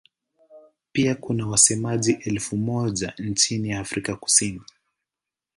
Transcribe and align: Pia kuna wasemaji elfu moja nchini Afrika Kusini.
Pia 0.91 1.15
kuna 1.15 1.47
wasemaji 1.47 2.17
elfu 2.21 2.57
moja 2.57 3.13
nchini 3.17 3.73
Afrika 3.73 4.15
Kusini. 4.15 4.61